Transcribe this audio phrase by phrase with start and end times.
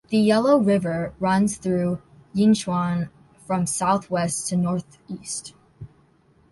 [0.09, 2.01] The Yellow River runs through
[2.33, 3.09] Yinchuan
[3.45, 5.53] from southwest to northeast.